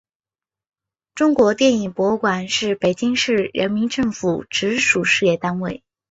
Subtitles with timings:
[1.13, 5.83] 中国电影博物馆是北京市人民政府直属事业单位。